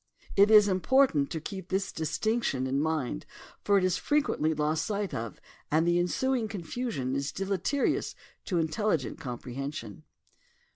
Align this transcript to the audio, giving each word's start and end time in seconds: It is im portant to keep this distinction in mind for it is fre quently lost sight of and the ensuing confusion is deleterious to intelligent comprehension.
It 0.35 0.49
is 0.49 0.67
im 0.67 0.79
portant 0.79 1.29
to 1.29 1.39
keep 1.39 1.69
this 1.69 1.91
distinction 1.91 2.65
in 2.65 2.81
mind 2.81 3.23
for 3.63 3.77
it 3.77 3.83
is 3.83 3.97
fre 3.99 4.15
quently 4.15 4.57
lost 4.57 4.83
sight 4.83 5.13
of 5.13 5.39
and 5.69 5.87
the 5.87 5.99
ensuing 5.99 6.47
confusion 6.47 7.15
is 7.15 7.31
deleterious 7.31 8.15
to 8.45 8.57
intelligent 8.57 9.19
comprehension. 9.19 10.01